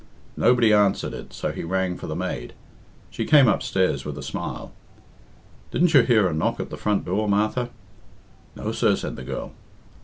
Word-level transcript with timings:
Nobody 0.35 0.73
answered 0.73 1.13
it, 1.13 1.31
so 1.31 1.51
he 1.51 1.63
rang 1.63 1.95
for 1.95 2.07
the 2.07 2.15
maid. 2.15 2.53
She 3.11 3.23
came 3.23 3.47
upstairs 3.47 4.03
with 4.03 4.17
a 4.17 4.23
smile. 4.23 4.71
"Didn't 5.69 5.93
you 5.93 6.01
hear 6.01 6.27
a 6.27 6.33
knock 6.33 6.59
at 6.59 6.71
the 6.71 6.75
front 6.75 7.05
door, 7.05 7.29
Martha?" 7.29 7.69
"No, 8.55 8.71
sir," 8.71 8.95
said 8.95 9.15
the 9.15 9.23
girl. 9.23 9.51